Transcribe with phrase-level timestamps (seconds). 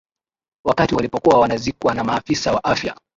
[0.65, 2.97] wakati walipokuwa wanazikwa na maafisa wa afya